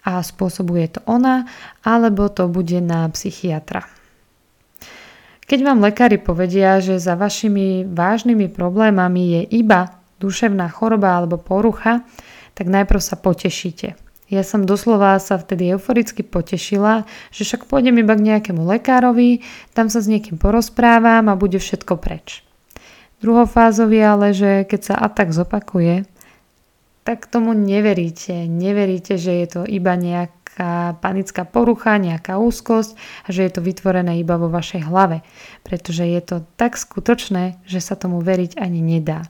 [0.02, 1.46] a spôsobuje to ona,
[1.86, 3.86] alebo to bude na psychiatra.
[5.46, 12.02] Keď vám lekári povedia, že za vašimi vážnymi problémami je iba duševná choroba alebo porucha,
[12.60, 13.96] tak najprv sa potešíte.
[14.28, 19.42] Ja som doslova sa vtedy euforicky potešila, že však pôjdem iba k nejakému lekárovi,
[19.72, 22.44] tam sa s niekým porozprávam a bude všetko preč.
[23.24, 26.04] Druhou fázou je ale, že keď sa atak zopakuje,
[27.08, 28.46] tak tomu neveríte.
[28.46, 32.94] Neveríte, že je to iba nejaká panická porucha, nejaká úzkosť
[33.26, 35.26] a že je to vytvorené iba vo vašej hlave.
[35.66, 39.26] Pretože je to tak skutočné, že sa tomu veriť ani nedá.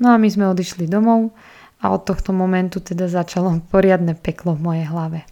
[0.00, 1.36] No a my sme odišli domov
[1.84, 5.28] a od tohto momentu teda začalo poriadne peklo v mojej hlave.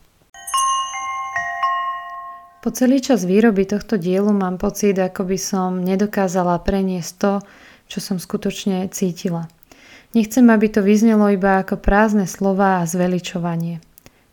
[2.61, 7.32] Po celý čas výroby tohto dielu mám pocit, ako by som nedokázala preniesť to,
[7.90, 9.50] čo som skutočne cítila.
[10.12, 13.80] Nechcem, aby to vyznelo iba ako prázdne slova a zveličovanie.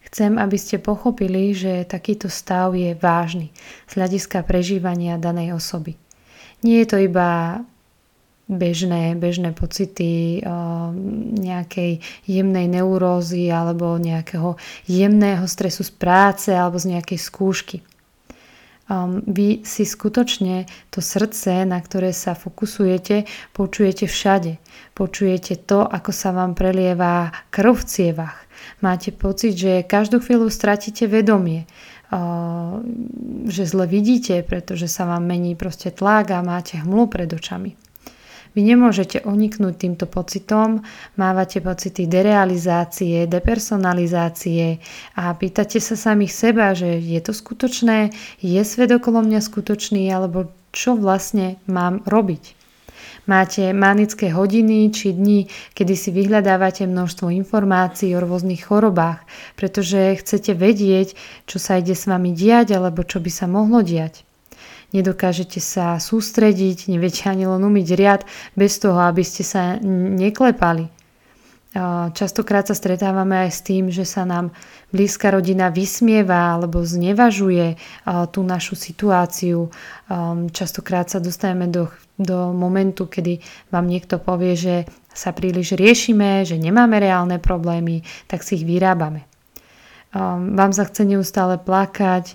[0.06, 3.50] Chcem, aby ste pochopili, že takýto stav je vážny
[3.88, 5.96] z hľadiska prežívania danej osoby.
[6.62, 7.64] Nie je to iba
[8.50, 10.42] bežné, bežné pocity
[11.38, 14.58] nejakej jemnej neurózy alebo nejakého
[14.90, 17.78] jemného stresu z práce alebo z nejakej skúšky
[18.90, 24.58] um, vy si skutočne to srdce, na ktoré sa fokusujete, počujete všade.
[24.98, 28.38] Počujete to, ako sa vám prelieva krv v cievach.
[28.84, 31.70] Máte pocit, že každú chvíľu stratíte vedomie,
[32.12, 32.82] uh,
[33.48, 37.89] že zle vidíte, pretože sa vám mení proste tlak a máte hmlu pred očami.
[38.58, 40.82] Vy nemôžete uniknúť týmto pocitom,
[41.22, 44.82] mávate pocity derealizácie, depersonalizácie
[45.14, 48.10] a pýtate sa samých seba, že je to skutočné,
[48.42, 52.58] je svet okolo mňa skutočný alebo čo vlastne mám robiť.
[53.30, 55.46] Máte manické hodiny či dni,
[55.78, 59.22] kedy si vyhľadávate množstvo informácií o rôznych chorobách,
[59.54, 61.14] pretože chcete vedieť,
[61.46, 64.26] čo sa ide s vami diať alebo čo by sa mohlo diať
[64.92, 68.22] nedokážete sa sústrediť, neviete ani len umyť riad
[68.58, 69.78] bez toho, aby ste sa
[70.18, 70.90] neklepali.
[72.18, 74.50] Častokrát sa stretávame aj s tým, že sa nám
[74.90, 77.78] blízka rodina vysmieva alebo znevažuje
[78.34, 79.70] tú našu situáciu.
[80.50, 83.38] Častokrát sa dostaneme do, do momentu, kedy
[83.70, 84.76] vám niekto povie, že
[85.14, 89.30] sa príliš riešime, že nemáme reálne problémy, tak si ich vyrábame.
[90.58, 92.34] Vám sa chce neustále plakať,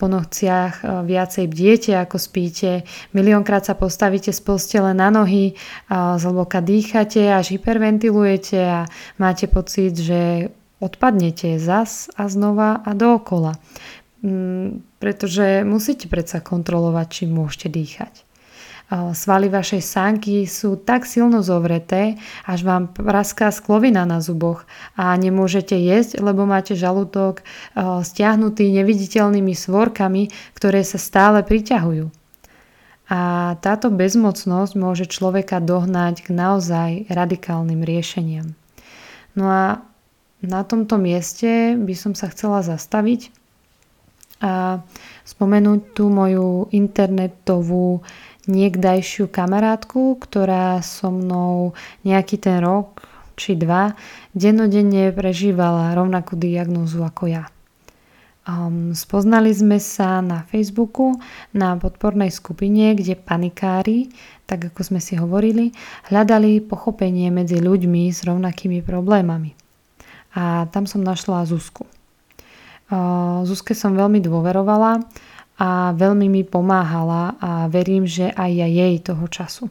[0.00, 5.52] po nohciach e, viacej bdiete ako spíte, miliónkrát sa postavíte z postele na nohy,
[5.92, 8.80] zhlboka dýchate až hyperventilujete a
[9.20, 10.48] máte pocit, že
[10.80, 13.60] odpadnete zas a znova a dookola.
[14.24, 18.29] Mm, pretože musíte predsa kontrolovať, či môžete dýchať.
[18.90, 24.66] Svaly vašej sánky sú tak silno zovreté, až vám praská sklovina na zuboch
[24.98, 27.46] a nemôžete jesť, lebo máte žalúdok
[27.78, 32.10] stiahnutý neviditeľnými svorkami, ktoré sa stále priťahujú.
[33.10, 38.58] A táto bezmocnosť môže človeka dohnať k naozaj radikálnym riešeniam.
[39.38, 39.62] No a
[40.42, 43.30] na tomto mieste by som sa chcela zastaviť
[44.40, 44.80] a
[45.28, 48.00] spomenúť tú moju internetovú
[48.48, 51.76] niekdajšiu kamarátku, ktorá so mnou
[52.06, 53.04] nejaký ten rok
[53.40, 53.96] či dva
[54.36, 57.44] dennodenne prežívala rovnakú diagnózu ako ja.
[58.44, 61.16] Um, spoznali sme sa na Facebooku
[61.52, 64.08] na podpornej skupine, kde panikári,
[64.48, 65.76] tak ako sme si hovorili,
[66.08, 69.52] hľadali pochopenie medzi ľuďmi s rovnakými problémami.
[70.34, 71.84] A tam som našla Zuzku.
[72.90, 75.04] Uh, Zuzke som veľmi dôverovala
[75.60, 79.68] a veľmi mi pomáhala a verím, že aj ja jej toho času.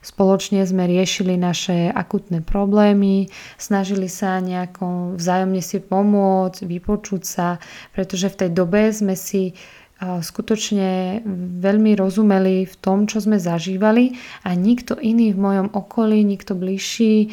[0.00, 3.28] Spoločne sme riešili naše akutné problémy,
[3.60, 7.60] snažili sa nejako vzájomne si pomôcť, vypočuť sa,
[7.92, 9.52] pretože v tej dobe sme si
[10.00, 11.20] skutočne
[11.60, 14.16] veľmi rozumeli v tom, čo sme zažívali
[14.48, 17.28] a nikto iný v mojom okolí, nikto bližší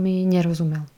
[0.00, 0.88] mi nerozumel.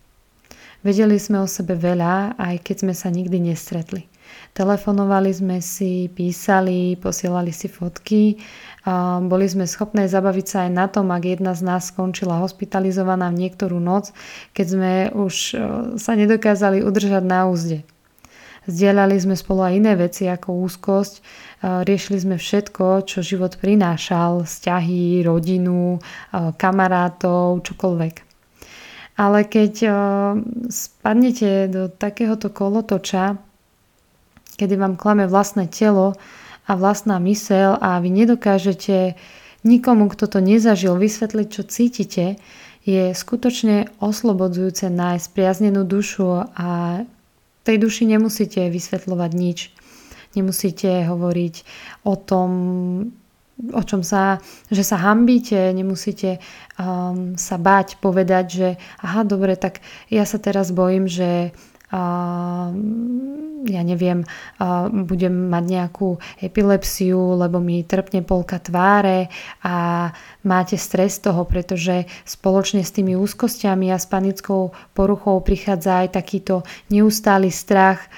[0.87, 4.12] Vedeli sme o sebe veľa, aj keď sme sa nikdy nestretli.
[4.53, 8.37] Telefonovali sme si, písali, posielali si fotky.
[9.25, 13.49] Boli sme schopné zabaviť sa aj na tom, ak jedna z nás skončila hospitalizovaná v
[13.49, 14.13] niektorú noc,
[14.53, 15.57] keď sme už e,
[15.97, 17.81] sa nedokázali udržať na úzde.
[18.69, 21.23] Zdieľali sme spolu aj iné veci ako úzkosť, e,
[21.89, 25.99] riešili sme všetko, čo život prinášal, vzťahy, rodinu, e,
[26.61, 28.15] kamarátov, čokoľvek.
[29.17, 29.75] Ale keď
[30.73, 33.52] spadnete do takéhoto kolotoča,
[34.57, 36.17] kedy vám klame vlastné telo
[36.67, 39.19] a vlastná mysel a vy nedokážete
[39.63, 42.27] nikomu, kto to nezažil, vysvetliť, čo cítite,
[42.83, 47.03] je skutočne oslobodzujúce nájsť priaznenú dušu a
[47.63, 49.59] tej duši nemusíte vysvetľovať nič.
[50.35, 51.55] Nemusíte hovoriť
[52.03, 52.51] o tom,
[53.71, 56.43] o čom sa, že sa hambíte, nemusíte
[56.81, 59.79] um, sa báť povedať, že aha, dobre, tak
[60.11, 61.55] ja sa teraz bojím, že
[63.63, 64.25] ja neviem,
[65.05, 69.29] budem mať nejakú epilepsiu, lebo mi trpne polka tváre
[69.61, 70.09] a
[70.43, 76.65] máte stres toho, pretože spoločne s tými úzkosťami a s panickou poruchou prichádza aj takýto
[76.89, 78.09] neustály strach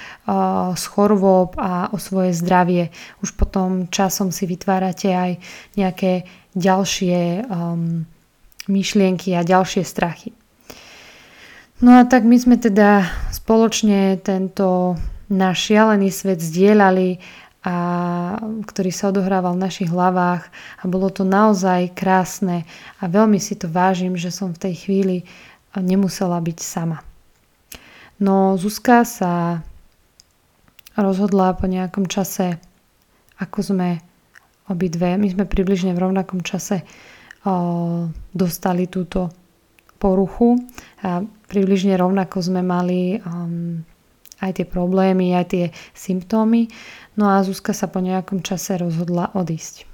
[0.78, 2.94] z chorôb a o svoje zdravie.
[3.20, 5.42] Už potom časom si vytvárate aj
[5.74, 8.06] nejaké ďalšie um,
[8.70, 10.43] myšlienky a ďalšie strachy.
[11.82, 14.94] No a tak my sme teda spoločne tento
[15.26, 17.18] náš šialený svet zdieľali
[17.64, 17.76] a
[18.68, 22.68] ktorý sa odohrával v našich hlavách a bolo to naozaj krásne
[23.00, 25.16] a veľmi si to vážim, že som v tej chvíli
[25.72, 27.00] nemusela byť sama.
[28.20, 29.64] No Zuzka sa
[30.94, 32.60] rozhodla po nejakom čase,
[33.40, 33.98] ako sme
[34.70, 36.86] obidve, my sme približne v rovnakom čase
[37.42, 39.32] o, dostali túto
[40.04, 40.60] poruchu
[41.00, 43.80] a približne rovnako sme mali um,
[44.44, 45.64] aj tie problémy, aj tie
[45.96, 46.68] symptómy.
[47.16, 49.88] No a Zuzka sa po nejakom čase rozhodla odísť.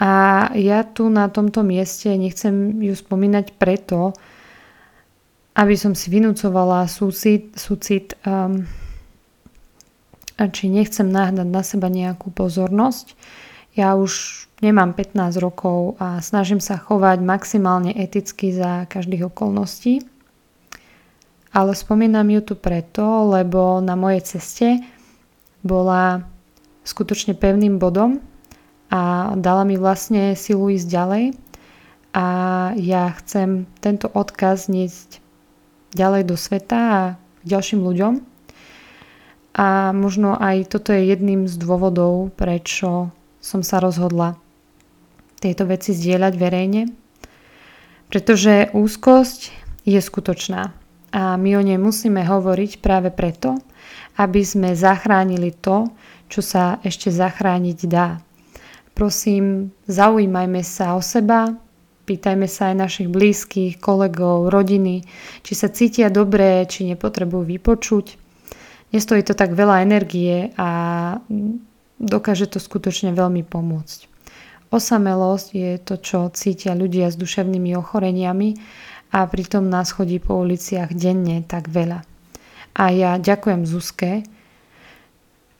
[0.00, 0.10] A
[0.56, 4.16] ja tu na tomto mieste nechcem ju spomínať preto,
[5.58, 8.64] aby som si vynúcovala súcit, súcit um,
[10.38, 13.18] či nechcem nahnať na seba nejakú pozornosť.
[13.74, 20.02] Ja už nemám 15 rokov a snažím sa chovať maximálne eticky za každých okolností.
[21.48, 24.68] Ale spomínam ju tu preto, lebo na mojej ceste
[25.64, 26.28] bola
[26.84, 28.20] skutočne pevným bodom
[28.92, 31.24] a dala mi vlastne silu ísť ďalej.
[32.12, 32.26] A
[32.76, 35.20] ja chcem tento odkaz niesť
[35.92, 38.14] ďalej do sveta a k ďalším ľuďom.
[39.58, 44.38] A možno aj toto je jedným z dôvodov, prečo som sa rozhodla
[45.38, 46.82] tieto veci zdieľať verejne.
[48.08, 49.40] Pretože úzkosť
[49.88, 50.72] je skutočná
[51.08, 53.56] a my o nej musíme hovoriť práve preto,
[54.20, 55.88] aby sme zachránili to,
[56.28, 58.20] čo sa ešte zachrániť dá.
[58.92, 61.54] Prosím, zaujímajme sa o seba,
[62.04, 65.06] pýtajme sa aj našich blízkych, kolegov, rodiny,
[65.46, 68.18] či sa cítia dobré, či nepotrebujú vypočuť.
[68.92, 70.68] Nestojí to tak veľa energie a
[72.00, 74.17] dokáže to skutočne veľmi pomôcť.
[74.68, 78.60] Osamelosť je to, čo cítia ľudia s duševnými ochoreniami
[79.16, 82.04] a pritom nás chodí po uliciach denne tak veľa.
[82.76, 84.28] A ja ďakujem Zuzke,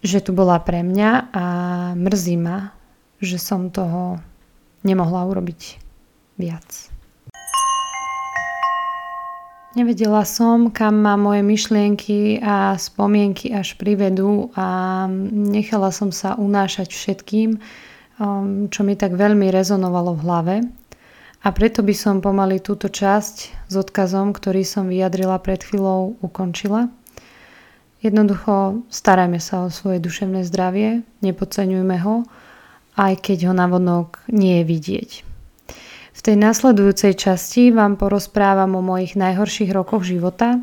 [0.05, 1.45] že tu bola pre mňa a
[1.97, 2.77] mrzí ma,
[3.19, 4.21] že som toho
[4.85, 5.81] nemohla urobiť
[6.37, 6.93] viac.
[9.73, 16.93] Nevedela som, kam ma moje myšlienky a spomienky až privedú a nechala som sa unášať
[16.93, 17.57] všetkým,
[18.69, 20.57] čo mi tak veľmi rezonovalo v hlave.
[21.47, 23.37] A preto by som pomaly túto časť
[23.71, 26.91] s odkazom, ktorý som vyjadrila pred chvíľou, ukončila.
[28.03, 32.27] Jednoducho starajme sa o svoje duševné zdravie, nepodceňujme ho,
[32.99, 35.11] aj keď ho navonok nie je vidieť.
[36.19, 40.59] V tej nasledujúcej časti vám porozprávam o mojich najhorších rokoch života,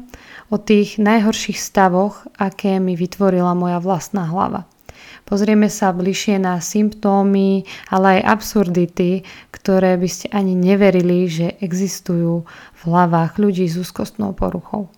[0.51, 4.68] o tých najhorších stavoch, aké mi vytvorila moja vlastná hlava.
[5.26, 12.45] Pozrieme sa bližšie na symptómy, ale aj absurdity, ktoré by ste ani neverili, že existujú
[12.45, 14.93] v hlavách ľudí s úzkostnou poruchou.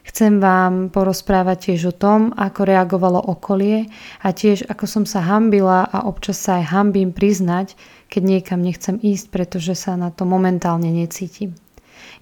[0.00, 3.92] Chcem vám porozprávať tiež o tom, ako reagovalo okolie
[4.24, 7.76] a tiež ako som sa hambila a občas sa aj hambím priznať,
[8.08, 11.52] keď niekam nechcem ísť, pretože sa na to momentálne necítim.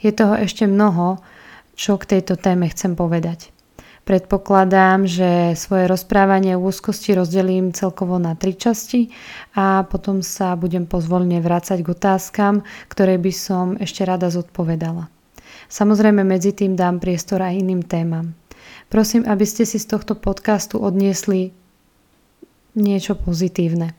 [0.03, 1.23] Je toho ešte mnoho,
[1.79, 3.55] čo k tejto téme chcem povedať.
[4.09, 9.13] Predpokladám, že svoje rozprávanie o úzkosti rozdelím celkovo na tri časti
[9.53, 15.13] a potom sa budem pozvolne vrácať k otázkam, ktoré by som ešte rada zodpovedala.
[15.69, 18.33] Samozrejme medzi tým dám priestor aj iným témam.
[18.89, 21.53] Prosím, aby ste si z tohto podcastu odniesli
[22.81, 23.93] niečo pozitívne.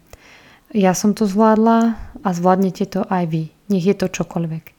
[0.74, 3.53] Ja som to zvládla a zvládnete to aj vy.
[3.70, 4.78] Nech je to čokoľvek.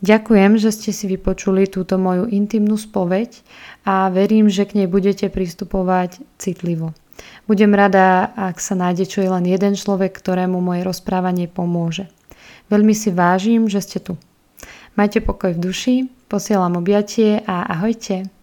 [0.00, 3.44] Ďakujem, že ste si vypočuli túto moju intimnú spoveď
[3.84, 6.96] a verím, že k nej budete pristupovať citlivo.
[7.44, 12.08] Budem rada, ak sa nájde čo je len jeden človek, ktorému moje rozprávanie pomôže.
[12.72, 14.16] Veľmi si vážim, že ste tu.
[14.96, 15.94] Majte pokoj v duši,
[16.32, 18.39] posielam objatie a ahojte.